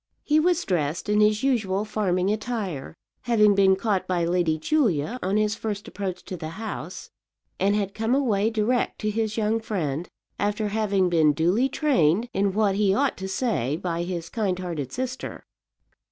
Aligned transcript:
He 0.23 0.39
was 0.39 0.65
dressed 0.65 1.09
in 1.09 1.21
his 1.21 1.43
usual 1.43 1.85
farming 1.85 2.31
attire, 2.31 2.95
having 3.25 3.53
been 3.53 3.75
caught 3.75 4.07
by 4.07 4.25
Lady 4.25 4.57
Julia 4.57 5.19
on 5.21 5.37
his 5.37 5.53
first 5.53 5.87
approach 5.87 6.25
to 6.25 6.35
the 6.35 6.47
house, 6.57 7.11
and 7.59 7.75
had 7.75 7.93
come 7.93 8.15
away 8.15 8.49
direct 8.49 8.97
to 9.01 9.11
his 9.11 9.37
young 9.37 9.59
friend, 9.59 10.09
after 10.39 10.69
having 10.69 11.07
been 11.07 11.33
duly 11.33 11.69
trained 11.69 12.29
in 12.33 12.53
what 12.53 12.73
he 12.73 12.95
ought 12.95 13.15
to 13.17 13.27
say 13.27 13.77
by 13.77 14.01
his 14.01 14.27
kind 14.29 14.57
hearted 14.57 14.91
sister. 14.91 15.45